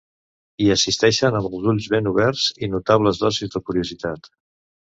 [0.63, 4.33] Hi assisteixen amb els ulls ben oberts i notables dosis de curiositat.